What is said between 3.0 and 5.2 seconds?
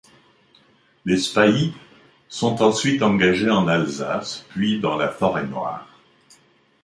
engagés en Alsace, puis dans la